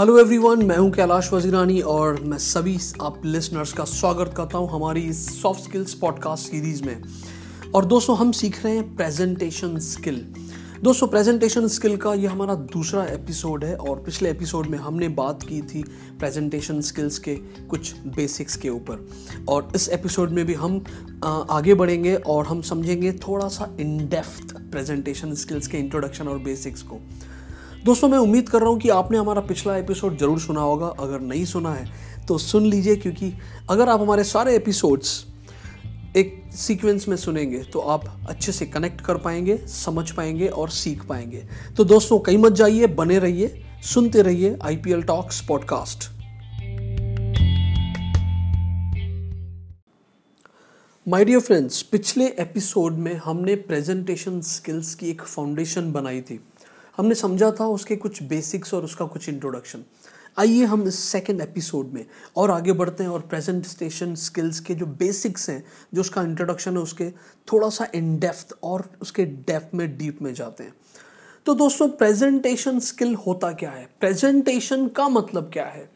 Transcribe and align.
Hello 0.00 0.18
everyone 0.18 0.64
मैं 0.66 0.76
हूँ 0.76 0.90
कैलाश 0.90 1.32
वजीरानी 1.32 1.80
और 1.80 2.18
मैं 2.20 2.38
सभी 2.38 2.78
आप 3.02 3.20
लिसनर्स 3.24 3.72
का 3.72 3.84
स्वागत 3.84 4.32
करता 4.36 4.58
हूँ 4.58 4.70
हमारी 4.70 5.00
इस 5.00 5.42
सॉफ्ट 5.42 5.60
स्किल्स 5.60 5.94
पॉडकास्ट 5.94 6.50
सीरीज़ 6.50 6.82
में। 6.84 7.02
और 7.74 7.84
दोस्तों, 7.84 8.16
हम 8.16 8.32
सीख 8.32 8.64
रहे 8.64 8.74
हैं 8.76 8.96
प्रेजेंटेशन 8.96 9.78
स्किल 9.78 10.16
दोस्तों 10.82 11.06
प्रेजेंटेशन 11.08 11.68
स्किल 11.68 11.96
का 11.96 12.14
ये 12.14 12.26
हमारा 12.26 12.54
दूसरा 12.54 13.04
एपिसोड 13.04 13.64
है 13.64 13.76
और 13.76 14.00
पिछले 14.00 14.30
एपिसोड 14.30 14.66
में 14.66 14.78
हमने 14.78 15.08
बात 15.08 15.42
की 15.42 15.60
थी 15.62 15.82
प्रेजेंटेशन 16.18 16.80
स्किल्स 16.80 17.18
के 17.18 17.34
कुछ 17.70 17.94
बेसिक्स 18.16 18.56
के 18.56 18.68
ऊपर। 18.68 19.06
और 19.48 19.68
इस 19.74 19.88
एपिसोड 19.88 20.30
में 20.30 20.44
भी 20.46 20.54
हम 20.54 20.84
आगे 21.50 21.74
बढ़ेंगे 21.74 22.14
और 22.16 22.46
हम 22.46 22.62
समझेंगे 22.62 23.12
थोड़ा 23.12 23.48
सा 23.48 23.70
इन 23.80 23.96
डेप्थ 24.08 24.56
प्रेजेंटेशन 24.70 25.34
स्किल्स 25.34 25.66
के 25.66 25.78
इंट्रोडक्शन 25.78 26.28
और 26.28 26.38
बेसिक्स 26.38 26.82
को। 26.82 27.00
दोस्तों, 27.84 28.08
मैं 28.08 28.18
उम्मीद 28.18 28.48
कर 28.48 28.60
रहा 28.60 28.68
हूँ 28.68 28.78
कि 28.80 28.88
आपने 28.88 29.18
हमारा 29.18 29.40
पिछला 29.40 29.76
एपिसोड 29.76 30.16
ज़रूर 30.18 30.38
सुना 30.40 30.60
होगा। 30.60 30.86
अगर 31.00 31.20
नहीं 31.20 31.44
सुना 31.44 31.72
है 31.72 32.26
तो 32.26 32.36
सुन 32.38 32.66
लीजिए, 32.66 32.94
क्योंकि 32.96 33.32
अगर 33.70 33.88
आप 33.88 34.00
हमारे 34.00 34.24
सारे 34.24 34.54
एपिसोड्स 34.56 35.24
एक 36.16 36.32
सीक्वेंस 36.56 37.06
में 37.08 37.16
सुनेंगे 37.16 37.62
तो 37.64 37.80
आप 37.80 38.04
अच्छे 38.28 38.52
से 38.52 38.66
कनेक्ट 38.66 39.00
कर 39.00 39.16
पाएँगे, 39.16 39.56
समझ 39.58 40.10
पाएँगे 40.10 40.48
और 40.48 40.70
सीख 40.70 41.04
पाएँगे। 41.04 41.44
तो 41.76 41.84
दोस्तों, 41.84 42.18
कहीं 42.20 42.38
मत 42.38 42.52
जाइए, 42.52 42.86
बने 42.86 43.18
रहिए, 43.18 43.62
सुनते 43.84 44.22
रहिए 44.22 44.56
IPL 44.62 45.02
talks 45.02 45.40
podcast 45.48 46.10
my 51.06 51.24
dear 51.24 51.40
friends 51.40 51.82
पिछले 51.82 52.26
एपिसोड 52.40 52.98
में 52.98 53.14
हमने 53.24 53.54
प्रेजेंटेशन 53.62 54.40
स्किल्स 54.46 54.94
की 54.94 55.10
एक 55.10 55.22
फाउंडेशन 55.22 55.92
बनाई 55.92 56.20
थी। 56.20 56.40
हमने 56.96 57.14
समझा 57.14 57.50
था 57.60 57.66
उसके 57.66 57.96
कुछ 57.96 58.22
बेसिक्स 58.22 58.74
और 58.74 58.84
उसका 58.84 59.06
कुछ 59.06 59.28
इंट्रोडक्शन 59.28 59.84
आइए 60.38 60.64
हम 60.64 60.88
इस 60.88 60.98
सेकेंड 60.98 61.40
एपिसोड 61.40 61.86
में 61.86 62.06
और 62.36 62.50
आगे 62.50 62.72
बढ़ते 62.72 63.02
हैं 63.02 63.10
और 63.10 63.20
प्रेजेंटेशन 63.20 64.14
स्किल्स 64.14 64.60
के 64.60 64.74
जो 64.74 64.86
बेसिक्स 64.86 65.50
हैं, 65.50 65.64
जो 65.94 66.00
उसका 66.00 66.22
इंट्रोडक्शन 66.22 66.76
है, 66.76 66.82
उसके 66.82 67.10
थोड़ा 67.52 67.68
सा 67.68 67.88
इन 67.94 68.18
डेप्थ 68.18 68.54
और 68.62 68.90
उसके 69.02 69.24
डेप्थ 69.24 69.74
में 69.74 69.98
डीप 69.98 70.22
में 70.22 70.34
जाते 70.34 70.64
हैं। 70.64 70.74
तो 71.46 71.54
दोस्तों 71.54 71.88
प्रेजेंटेशन 71.88 72.80
स्किल 72.80 73.14
होता 73.14 73.52
क्या 73.52 73.70
है? 73.70 73.88
प्रेजेंटेशन 74.00 74.88
का 74.88 75.08
मतलब 75.08 75.50
क्या 75.52 75.66
है? 75.66 75.90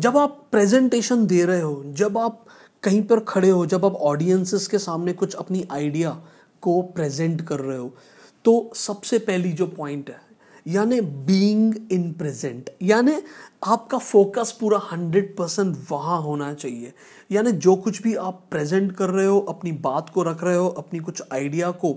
जब 0.00 0.16
आप 0.16 0.48
प्रेजेंटेशन 0.52 1.26
दे 1.26 1.44
रहे 1.44 1.60
हो, 1.60 1.82
जब 1.86 2.18
आप 2.18 2.46
कहीं 2.82 3.02
पर 3.02 3.20
खड़े 3.20 3.50
हो, 3.50 3.66
जब 3.66 3.84
आप 3.84 3.94
ऑडियंसेस 3.94 4.66
के 4.66 4.78
सामने 4.78 5.12
कुछ 5.12 5.34
अपनी 5.34 5.68
आइडिया 5.70 6.24
को 6.60 6.82
प्रेजेंट 6.82 7.42
कर 7.42 7.60
रहे 7.60 7.78
हो 7.78 7.94
तो 8.44 8.70
सबसे 8.76 9.18
पहली 9.20 9.52
जो 9.52 9.66
पॉइंट 9.68 10.10
है, 10.10 10.20
यानी 10.66 11.00
बीइंग 11.00 11.74
इन 11.92 12.12
प्रेजेंट 12.12 12.70
यानी 12.82 13.14
आपका 13.66 13.98
फोकस 13.98 14.56
पूरा 14.60 14.78
हंड्रेड 14.90 15.34
परसेंट 15.36 15.76
वहाँ 15.90 16.20
होना 16.22 16.52
चाहिए। 16.54 16.92
यानी 17.30 17.52
जो 17.54 17.74
कुछ 17.76 18.02
भी 18.02 18.14
आप 18.16 18.42
प्रेजेंट 18.50 18.92
कर 18.92 19.10
रहे 19.10 19.26
हो, 19.26 19.38
अपनी 19.40 19.72
बात 19.72 20.10
को 20.10 20.22
रख 20.22 20.44
रहे 20.44 20.56
हो, 20.56 20.68
अपनी 20.68 20.98
कुछ 21.00 21.22
आइडिया 21.32 21.70
को 21.72 21.92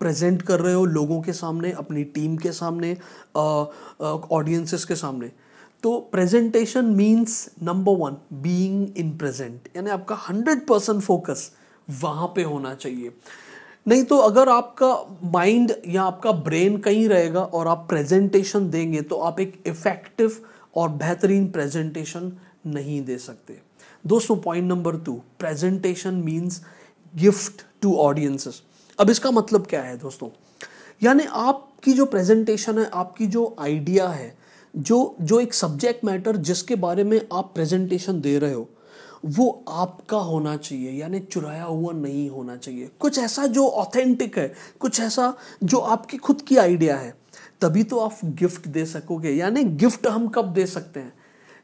प्रेजेंट 0.00 0.42
कर 0.42 0.60
रहे 0.60 0.74
हो 0.74 0.84
लोगों 0.84 1.20
के 1.22 1.32
सामने, 1.32 1.72
अपनी 1.72 2.04
टीम 2.04 2.36
के 2.36 2.52
सामने 2.52 2.96
ऑडियंसेस 3.36 4.84
के 4.84 4.96
सामने 4.96 5.30
तो 5.82 5.98
presentation 6.12 6.84
means 6.96 7.48
number 7.62 7.92
one 7.98 8.16
being 8.42 8.98
in 8.98 9.16
present 9.18 9.68
यानी 9.76 9.90
आपका 9.90 10.14
हंड्रेड 10.28 10.66
परसेंट 10.66 11.00
फोकस 11.02 11.50
वहाँ 11.88 12.26
पे 12.36 12.42
होना 12.42 12.74
चाहिए। 12.74 13.10
नहीं 13.86 14.04
तो 14.04 14.16
अगर 14.18 14.48
आपका 14.48 14.94
माइंड 15.30 15.72
या 15.88 16.02
आपका 16.02 16.32
ब्रेन 16.32 16.76
कहीं 16.76 17.08
रहेगा 17.08 17.40
और 17.40 17.68
आप 17.68 17.86
प्रेजेंटेशन 17.88 18.68
देंगे 18.70 19.00
तो 19.02 19.16
आप 19.20 19.40
एक 19.40 19.62
इफ़ेक्टिव 19.66 20.36
और 20.76 20.88
बेहतरीन 20.90 21.50
प्रेजेंटेशन 21.50 22.32
नहीं 22.66 23.00
दे 23.04 23.18
सकते। 23.18 23.58
दोस्तों 24.04 24.36
point 24.36 24.68
number 24.68 24.96
two 24.96 25.12
presentation 25.38 26.14
means 26.14 26.60
gift 27.14 27.64
to 27.82 27.94
audiences 27.96 28.62
अब 28.98 29.10
इसका 29.10 29.30
मतलब 29.30 29.66
क्या 29.66 29.82
है 29.82 29.96
दोस्तों? 29.98 30.28
यानी 31.02 31.24
आपकी 31.24 31.92
जो 31.92 32.04
प्रेजेंटेशन 32.06 32.78
है, 32.78 32.88
आपकी 32.94 33.26
जो 33.26 33.54
आइडिया 33.60 34.08
है, 34.08 34.36
जो 34.74 35.16
जो 35.20 35.40
एक 35.40 35.54
सब्जेक्ट 35.54 36.04
मैटर 36.04 36.36
जिसके 36.36 36.74
बारे 36.76 37.04
में 37.04 37.20
आप 37.32 37.52
प्रेजेंटेशन 37.54 38.20
दे 38.20 38.38
रहे 38.38 38.52
हो 38.52 38.68
वो 39.24 39.64
आपका 39.68 40.16
होना 40.16 40.56
चाहिए, 40.56 40.90
यानी 40.90 41.20
चुराया 41.20 41.64
हुआ 41.64 41.92
नहीं 41.92 42.30
होना 42.30 42.56
चाहिए। 42.56 42.90
कुछ 43.00 43.18
ऐसा 43.18 43.46
जो 43.46 43.68
ऑथेंटिक 43.68 44.38
है, 44.38 44.54
कुछ 44.80 45.00
ऐसा 45.00 45.34
जो 45.62 45.78
आपकी 45.78 46.16
खुद 46.16 46.42
की 46.42 46.56
आइडिया 46.56 46.96
है, 46.96 47.14
तभी 47.60 47.84
तो 47.84 47.98
आप 47.98 48.18
गिफ्ट 48.24 48.68
दे 48.68 48.86
सकोगे। 48.86 49.30
यानी 49.30 49.64
गिफ्ट 49.64 50.06
हम 50.06 50.28
कब 50.28 50.52
दे 50.52 50.66
सकते 50.66 51.00
हैं? 51.00 51.12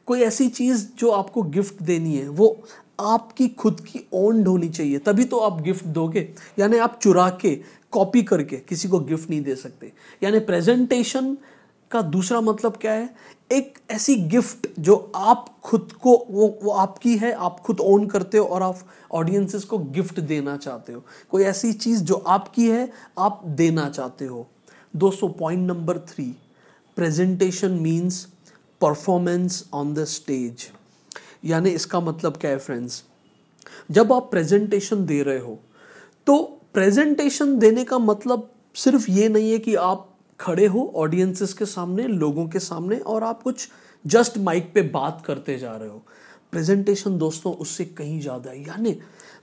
कोई 0.05 0.21
ऐसी 0.21 0.49
चीज़ 0.49 0.87
जो 0.97 1.11
आपको 1.11 1.43
गिफ्ट 1.43 1.83
देनी 1.83 2.15
है, 2.15 2.29
वो 2.29 2.63
आपकी 2.99 3.47
खुद 3.47 3.81
की 3.81 4.07
ओन्ड 4.13 4.47
होनी 4.47 4.69
चाहिए, 4.69 4.97
तभी 4.97 5.23
तो 5.23 5.37
आप 5.37 5.61
गिफ्ट 5.61 5.85
दोगे। 5.85 6.33
यानी 6.59 6.77
आप 6.77 6.99
चुरा 7.01 7.29
के 7.29 7.59
कॉपी 7.91 8.23
करके 8.23 8.57
किसी 8.57 8.87
को 8.87 8.99
गिफ्ट 8.99 9.29
नहीं 9.29 9.41
दे 9.41 9.55
सकते। 9.55 9.91
यानी 10.23 10.39
प्रेजेंटेशन 10.39 11.37
का 11.91 12.01
दूसरा 12.01 12.41
मतलब 12.41 12.77
क्या 12.77 12.91
है? 12.91 13.09
एक 13.51 13.77
ऐसी 13.91 14.15
गिफ्ट 14.15 14.67
जो 14.79 15.11
आप 15.15 15.45
खुद 15.63 15.91
को, 15.91 16.25
वो 16.29 16.59
वो 16.63 16.71
आपकी 16.71 17.17
है, 17.17 17.31
आप 17.31 17.59
खुद 17.59 17.79
ओन 17.79 18.07
करते 18.07 18.37
हो 18.37 18.45
और 18.45 18.63
आप 18.63 18.79
ऑडियंसेस 19.11 19.63
को 19.63 19.77
गिफ्ट 19.77 20.19
देना 20.19 20.57
चाहते 20.57 20.93
हो। 20.93 21.03
कोई 21.29 21.43
ऐसी 21.43 21.73
चीज़ 21.73 22.03
जो 22.03 22.15
आपकी 22.15 22.69
है, 22.69 22.91
आप 23.19 23.41
देना 23.45 23.89
चाहते 23.89 24.25
हो। 24.25 24.47
दोस्तों 24.95 25.29
point 25.29 25.67
number 25.67 25.97
three 25.99 26.25
presentation 26.95 27.71
means 27.71 28.27
performance 28.81 29.69
on 29.73 29.93
the 29.93 30.03
stage 30.03 30.67
यानी 31.45 31.69
इसका 31.69 31.99
मतलब 31.99 32.37
क्या 32.37 32.51
है 32.51 32.57
फ्रेंड्स 32.57 33.03
जब 33.91 34.13
आप 34.13 34.27
प्रेजेंटेशन 34.31 35.05
दे 35.05 35.21
रहे 35.23 35.39
हो 35.39 35.59
तो 36.27 36.37
प्रेजेंटेशन 36.73 37.57
देने 37.59 37.83
का 37.83 37.99
मतलब 37.99 38.49
सिर्फ़ 38.75 39.11
ये 39.11 39.29
नहीं 39.29 39.51
है 39.51 39.57
कि 39.59 39.75
आप 39.75 40.10
खड़े 40.41 40.65
हो 40.65 40.91
ऑडियंसेस 40.95 41.53
के 41.53 41.65
सामने, 41.65 42.07
लोगों 42.07 42.47
के 42.47 42.59
सामने 42.59 42.97
और 42.97 43.23
आप 43.23 43.41
कुछ 43.43 43.67
जस्ट 44.05 44.37
माइक 44.39 44.71
पे 44.73 44.81
बात 44.81 45.23
करते 45.25 45.57
जा 45.57 45.75
रहे 45.75 45.89
हो। 45.89 46.01
प्रेजेंटेशन 46.53 47.17
दोस्तों, 47.17 47.53
उससे 47.53 47.85
कहीं 47.87 48.19
ज़्यादा 48.21 48.51
है। 48.51 48.61
यानी 48.61 48.97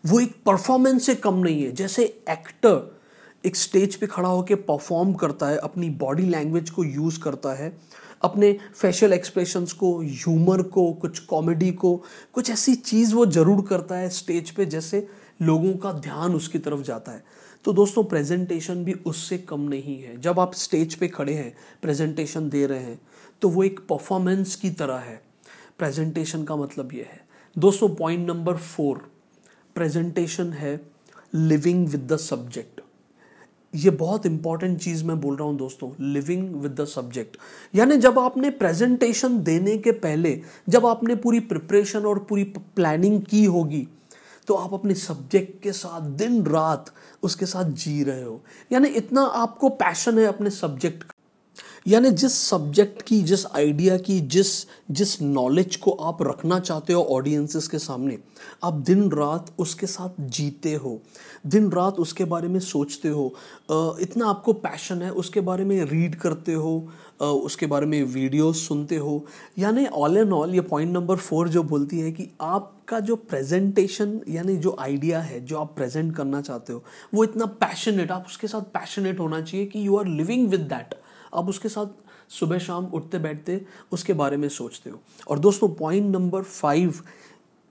वो 0.07 0.21
एक 0.21 0.35
परफॉर्मेंस 0.47 1.07
से 1.07 1.15
कम 1.17 1.35
नहीं 1.35 1.63
है। 1.63 1.73
जैसे 1.73 2.05
एक्टर 2.31 2.97
एक 3.45 3.57
स्टेज 3.57 3.95
पे 3.97 4.07
खड़ा 4.07 4.29
होकर 4.29 4.55
परफॉर्म 4.69 5.13
करता 5.15 5.47
है, 5.47 5.57
अपनी 5.59 5.91
बॉडी 5.91 6.23
लैंग्वेज 6.23 6.71
को 6.71 6.85
यूज़ 6.85 7.21
करता 7.21 7.53
है, 7.55 7.77
अपने 8.23 8.53
फेशियल 8.75 9.13
एक्सप्रेशंस 9.13 9.73
को 9.73 9.99
ह्यूमर 10.01 10.63
को, 10.65 10.93
कुछ 10.93 11.19
कॉमेडी 11.19 11.71
को, 11.73 11.95
कुछ 12.33 12.51
ऐसी 12.51 12.75
चीज़ 12.75 13.15
वो 13.15 13.27
ज़रूर 13.29 13.65
करता 13.69 13.97
है 13.97 14.09
स्टेज 14.11 14.51
पे, 14.51 14.67
जैसे 14.67 15.07
लोगों 15.41 15.73
का 15.75 15.93
ध्यान 15.93 16.35
उसकी 16.35 16.59
तरफ़ 16.59 16.83
जाता 16.83 17.13
है। 17.13 17.23
तो 17.65 17.73
दोस्तों 17.73 18.05
प्रेजेंटेशन 18.05 18.85
भी 18.85 18.93
उससे 19.07 19.39
कम 19.39 19.61
नहीं 19.61 20.01
है। 20.03 20.21
जब 20.21 20.41
आप 20.41 20.55
स्टेज 20.55 20.95
पे 20.95 21.09
खड़े 21.09 21.35
हैं 21.35 21.53
प्रेजेंटेशन 21.83 22.49
दे 22.49 22.67
रहे 22.67 22.81
हैं 22.81 23.01
तो 23.43 23.49
वो 23.49 23.65
एक 23.65 23.81
परफॉर्मेंस 23.89 24.55
की 24.57 24.71
तरह 24.71 24.99
है। 24.99 25.21
प्रेजेंटेशन 25.79 26.45
का 26.45 26.57
मतलब 26.57 26.93
ये 26.93 27.03
है। 27.03 27.21
दोस्तों 27.57 27.89
पॉइंट 27.89 28.29
नंबर 28.29 28.57
फोर 28.57 28.99
प्रेजेंटेशन 29.75 30.53
है 30.53 30.81
लिविंग 31.35 31.87
विद 31.89 32.07
द 32.13 32.17
सब्जेक्ट 32.17 32.81
ये 33.75 33.91
बहुत 33.91 34.27
इंपॉर्टेंट 34.27 34.79
चीज़ 34.81 35.05
मैं 35.05 35.21
बोल 35.21 35.37
रहा 35.37 35.47
हूँ 35.49 35.57
दोस्तों 35.57 35.91
लिविंग 36.13 36.55
विद 36.55 36.73
द 36.73 36.85
सब्जेक्ट 36.85 37.37
यानी 37.75 37.97
जब 37.97 38.19
आपने 38.19 38.51
प्रेजेंटेशन 38.51 39.39
देने 39.43 39.77
के 39.79 39.93
पहले, 39.93 40.41
जब 40.69 40.87
आपने 40.87 41.15
पूरी 41.17 41.41
प्रिपरेशन 41.43 42.07
और 42.07 42.19
पूरी 42.19 42.45
प्लानिंग 42.45 43.21
की 43.23 43.45
होगी 43.45 43.87
तो 44.49 44.55
आप 44.55 44.75
अपने 44.75 44.95
सब्जेक्ट 44.95 45.63
के 45.63 45.73
साथ 45.73 46.01
दिन 46.01 46.43
रात 46.47 46.93
उसके 47.23 47.47
साथ 47.47 47.65
जी 47.65 48.03
रहे 48.05 48.23
हो। 48.23 48.41
यानी 48.73 48.89
इतना 48.89 49.23
आपको 49.23 49.69
पैशन 49.69 50.19
है 50.19 50.25
अपने 50.25 50.51
सब्जेक्ट 50.51 51.03
का। 51.03 51.11
यानी 51.89 52.11
जिस 52.11 52.35
सब्जेक्ट 52.41 53.03
की, 53.03 53.21
जिस 53.23 53.45
आइडिया 53.47 53.97
की, 53.97 54.19
जिस 54.21 54.67
जिस 54.91 55.21
नॉलेज 55.23 55.77
को 55.77 55.91
आप 55.91 56.23
रखना 56.23 56.59
चाहते 56.61 56.93
हो 56.93 57.03
ऑडियंसेस 57.11 57.69
के 57.69 57.79
सामने, 57.79 58.19
आप 58.65 58.75
दिन 58.75 59.11
रात 59.11 59.53
उसके 59.59 59.87
साथ 59.87 60.21
जीते 60.21 60.75
हो। 60.75 61.01
दिन 61.47 61.71
रात 61.73 61.99
उसके 61.99 62.25
बारे 62.25 62.49
में 62.49 62.59
सोचते 62.61 63.09
हो। 63.09 63.35
इतना 64.01 64.27
आपको 64.27 64.53
पैशन 64.53 65.03
है, 65.03 65.11
उसके 65.13 65.41
बारे 65.41 65.65
में 65.65 65.85
रीड 65.85 66.15
करते 66.15 66.53
हो 66.53 66.89
उसके 67.21 67.67
बारे 67.67 67.87
में 67.87 68.03
वीडियोस 68.05 68.67
सुनते 68.69 68.97
हो। 68.97 69.25
यानी 69.59 69.87
ऑल 69.87 70.17
एंड 70.17 70.33
ऑल 70.33 70.55
ये 70.55 70.61
पॉइंट 70.61 70.93
नंबर 70.93 71.17
फोर 71.17 71.49
जो 71.49 71.63
बोलती 71.63 72.01
है 72.01 72.13
कि 72.13 72.29
आपका 72.41 73.01
जो 73.01 73.17
प्रेजेंटेशन 73.17 74.21
यानी 74.29 74.57
जो 74.57 74.77
आइडिया 74.81 75.21
है, 75.21 75.45
जो 75.45 75.59
आप 75.59 75.75
प्रेजेंट 75.77 76.15
करना 76.17 76.41
चाहते 76.41 76.73
हो, 76.73 76.85
वो 77.15 77.25
इतना 77.25 77.47
पैशनेट 77.47 78.11
आप 78.11 78.27
उसके 78.29 78.47
साथ 78.47 78.71
पैशनेट 78.75 79.21
होना 79.21 79.41
चाहिए 79.41 79.67
कि 79.67 79.87
you 79.87 79.97
are 79.97 80.07
living 80.07 80.49
with 80.49 80.61
that 80.61 80.95
आप 81.35 81.49
उसके 81.49 81.69
साथ 81.69 81.87
सुबह 82.29 82.59
शाम 82.59 82.85
उठते 82.85 83.19
बैठते 83.19 83.65
उसके 83.93 84.13
बारे 84.13 84.37
में 84.37 84.49
सोचते 84.49 84.91
हो। 84.91 85.01
और 85.29 85.39
दोस्तों 85.39 85.69
पॉइंट 85.69 86.17
नंबर 86.17 86.43
फाइव 86.43 86.95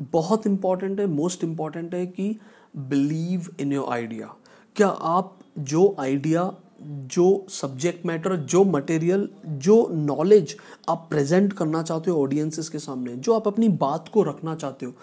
बहुत 0.02 0.48
इंपॉर्टेंट 0.48 1.00
है 1.00 1.06
मोस्ट 1.06 1.44
इंपॉर्टेंट 1.44 1.94
है 1.94 2.06
कि 2.08 2.40
बिलीव 2.78 3.56
इन 3.60 3.74
योर 3.74 3.90
आइडिया 3.90 4.36
क्या 4.76 4.88
आप 4.88 5.40
जो 5.60 5.96
आइडिया 6.00 6.54
जो 6.84 7.46
सब्जेक्ट 7.50 8.06
मैटर 8.06 8.36
जो 8.36 8.64
मटेरियल 8.64 9.30
जो 9.46 9.88
नॉलेज 9.92 10.58
आप 10.90 11.08
प्रेजेंट 11.10 11.54
करना 11.54 11.84
चाहते 11.84 12.12
हो 12.12 12.24
ऑडियंसेस 12.24 12.70
के 12.70 12.80
सामने, 12.80 13.16
जो 13.16 13.34
आप 13.34 13.48
अपनी 13.48 13.70
बात 13.70 14.08
को 14.08 14.24
रखना 14.24 14.56
चाहते 14.56 14.86
हो 14.86 14.94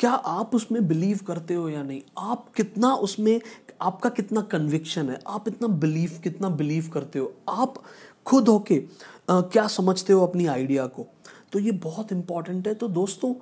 क्या 0.00 0.10
आप 0.10 0.54
उसमें 0.54 0.86
बिलीव 0.88 1.20
करते 1.26 1.54
हो 1.54 1.68
या 1.68 1.82
नहीं? 1.82 2.00
आप 2.18 2.46
कितना 2.56 2.94
उसमें, 2.96 3.40
आपका 3.80 4.10
कितना 4.10 4.40
कन्विक्शन 4.42 5.08
है? 5.10 5.18
आप 5.26 5.48
इतना 5.48 5.68
बिलीव 5.68 6.20
कितना 6.24 6.48
बिलीव 6.50 6.90
करते 6.94 7.18
हो? 7.18 7.32
आप 7.48 7.74
खुद 8.26 8.48
होके 8.48 8.82
क्या 9.30 9.66
समझते 9.68 10.12
हो 10.12 10.26
अपनी 10.26 10.46
आइडिया 10.46 10.86
को? 10.86 11.06
तो 11.52 11.58
ये 11.58 11.72
बहुत 11.72 12.12
इंपॉर्टेंट 12.12 12.68
है। 12.68 12.74
तो 12.74 12.88
दोस्तों 12.88 13.32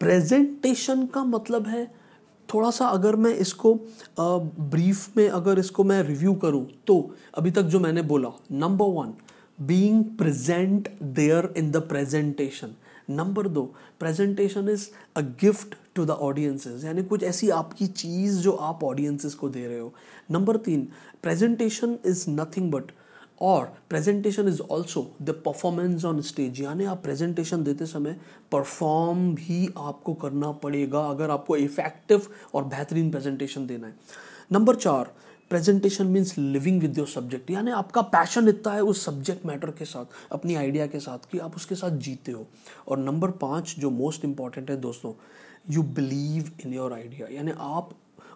प्रेजेंटेशन 0.00 1.06
का 1.06 1.24
मतलब 1.24 1.68
है 1.68 1.84
थोड़ा 2.48 2.70
सा 2.70 2.86
अगर 2.86 3.16
मैं 3.16 3.34
इसको 3.34 3.74
ब्रीफ 4.20 5.16
में 5.16 5.28
अगर 5.28 5.58
इसको 5.58 5.84
मैं 5.84 6.02
रिव्यू 6.02 6.32
करूँ 6.34 6.66
तो 6.86 6.98
अभी 7.38 7.50
तक 7.50 7.62
जो 7.62 7.80
मैंने 7.80 8.02
बोला 8.02 8.28
number 8.52 8.86
one 8.94 9.14
being 9.60 10.04
present 10.18 10.88
there 11.02 11.52
in 11.56 11.70
the 11.70 11.76
presentation 11.88 12.74
number 13.08 13.48
दो 13.48 13.62
presentation 14.00 14.68
is 14.68 14.88
a 15.16 15.20
gift 15.40 15.74
to 15.94 16.04
the 16.04 16.10
audiences 16.10 16.84
यानी 16.84 17.02
कुछ 17.04 17.22
ऐसी 17.22 17.48
आपकी 17.50 17.86
चीज़ 17.86 18.40
जो 18.40 18.52
आप 18.52 18.84
ऑडियंसेस 18.84 19.34
को 19.34 19.48
दे 19.48 19.66
रहे 19.66 19.78
हो। 19.78 19.92
नंबर 20.30 20.56
तीन 20.58 20.88
प्रेजेंटेशन 21.22 21.98
इज़ 22.06 22.24
नथिंग 22.30 22.70
बट 22.72 22.92
और 23.40 23.64
presentation 23.90 24.48
is 24.48 24.60
also 24.62 25.06
the 25.22 25.30
performance 25.44 26.04
on 26.04 26.20
stage 26.20 26.60
यानी 26.60 26.84
आप 26.84 27.02
प्रेजेंटेशन 27.02 27.64
देते 27.64 27.86
समय 27.86 28.16
परफॉर्म 28.52 29.34
भी 29.34 29.68
आपको 29.78 30.14
करना 30.14 30.50
पड़ेगा 30.62 31.00
अगर 31.08 31.30
आपको 31.30 31.56
इफ़ेक्टिव 31.56 32.26
और 32.54 32.64
बेहतरीन 32.64 33.10
प्रेजेंटेशन 33.10 33.66
देना 33.66 33.86
है। 33.86 33.94
नंबर 34.52 34.76
चार 34.76 35.12
presentation 35.54 36.06
means 36.06 36.36
living 36.38 36.80
with 36.80 36.96
your 36.98 37.06
subject 37.08 37.50
यानी 37.50 37.70
आपका 37.70 38.02
पैशन 38.04 38.48
इतना 38.48 38.72
है 38.72 38.80
उस 38.82 39.04
सब्जेक्ट 39.04 39.44
मैटर 39.46 39.70
के 39.70 39.84
साथ, 39.84 40.04
अपनी 40.32 40.54
आइडिया 40.54 40.86
के 40.86 41.00
साथ 41.00 41.30
कि 41.32 41.38
आप 41.38 41.56
उसके 41.56 41.74
साथ 41.74 41.98
जीते 41.98 42.32
हो। 42.32 42.46
और 42.88 42.98
नंबर 42.98 43.30
पाँच 43.42 43.74
जो 43.78 43.90
मोस्ट 43.90 44.24
इंपॉर्टेंट 44.24 44.70
है 44.70 44.76
दोस्तों 44.76 45.12
you 45.70 45.82
believe 45.82 46.50
in 46.66 46.74
your 46.74 46.92
idea 46.92 47.28
यानी 47.32 47.52
आप 47.58 47.90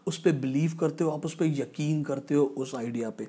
उस 0.07 0.19
पर 0.19 0.33
बिलीव 0.35 0.77
करते 0.81 1.05
हो, 1.05 1.11
आप 1.11 1.27
उस 1.27 1.35
पर 1.35 1.45
यकीन 1.45 2.03
करते 2.03 2.35
हो 2.35 2.45
उस 2.45 2.75
आइडिया 2.75 3.11
पे। 3.11 3.29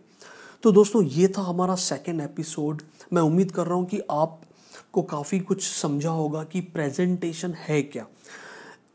तो 0.64 0.72
दोस्तों, 0.72 1.04
ये 1.04 1.28
था 1.28 1.42
हमारा 1.42 1.76
सेकेंड 1.78 2.22
एपिसोड 2.22 2.82
मैं 3.14 3.22
उम्मीद 3.22 3.52
कर 3.52 3.68
रहा 3.68 3.76
हूँ 3.76 3.88
कि 3.88 4.02
आपको 4.12 5.02
काफ़ी 5.02 5.40
कुछ 5.42 5.64
समझा 5.64 6.12
होगा 6.12 6.44
कि 6.44 6.62
प्रेजेंटेशन 6.62 7.56
है 7.60 7.82
क्या। 7.84 8.08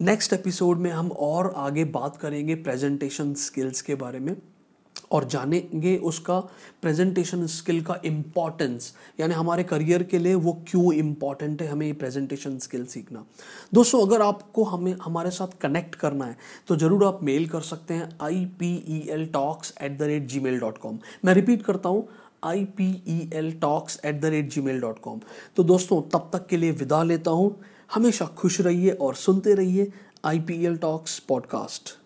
नेक्स्ट 0.03 0.33
एपिसोड 0.33 0.79
में 0.79 0.91
हम 0.91 1.13
और 1.13 1.53
आगे 1.57 1.85
बात 1.93 2.17
करेंगे 2.17 2.55
प्रेजेंटेशन 2.55 3.35
स्किल्स 3.43 3.83
के 3.83 3.95
बारे 3.97 4.19
में। 4.19 4.37
और 5.13 5.25
जानेंगे 5.25 5.97
उसका 6.05 6.39
प्रेजेंटेशन 6.83 7.47
स्किल 7.47 7.81
का 7.85 7.99
इम्पॉर्टेंस 8.05 8.93
यानी 9.21 9.35
हमारे 9.35 9.65
करियर 9.65 10.03
के 10.03 10.19
लिए 10.19 10.35
वो 10.37 10.53
क्यों 10.69 10.93
इंपॉर्टेंट 10.95 11.63
है 11.63 11.69
हमें 11.69 11.87
ये 11.87 11.93
प्रेजेंटेशन 11.93 12.59
स्किल 12.59 12.85
सीखना। 12.87 13.25
दोस्तों, 13.75 14.01
अगर 14.07 14.23
आपको 14.23 14.65
हमें, 14.65 14.95
हमारे 15.03 15.31
साथ 15.31 15.59
कनेक्ट 15.61 15.95
करना 15.95 16.25
है 16.25 16.37
तो 16.69 16.77
ज़रूर 16.77 17.05
आप 17.05 17.23
मेल 17.23 17.49
कर 17.49 17.61
सकते 17.63 17.95
हैं 17.95 18.09
I 18.23 18.45
P 18.61 18.75
E 18.89 19.01
L 19.11 19.27
talks 19.33 19.75
at 19.83 19.99
the 19.99 20.03
rate 20.03 20.27
Gmail 20.41 20.59
dot 20.61 20.79
com 20.79 20.99
मैं 21.25 21.35
रिपीट 21.35 21.63
करता 21.63 21.89
हूँ 21.89 22.09
I 22.45 22.65
P 22.77 22.91
E 23.09 23.19
L 23.35 23.53
talks 23.61 24.01
at 24.05 24.21
the 24.21 24.25
rate 24.27 24.51
Gmail 24.61 24.81
dot 24.81 24.99
com 24.99 25.21
तो 25.57 25.65
दोस्तों, 25.65 26.03
तब 26.03 26.31
तक 26.33 26.47
के 26.47 26.57
लिए 26.57 26.71
विदा 26.73 27.03
लेता 27.03 27.31
हूँ। 27.31 27.55
हमेशा 27.95 28.27
खुश 28.39 28.61
रहिए 28.61 28.91
और 28.91 29.15
सुनते 29.17 29.55
रहिए 29.55 29.93
I 30.25 30.39
P 30.41 30.65
L 30.67 30.77
talks 30.79 31.19
podcast 31.19 31.97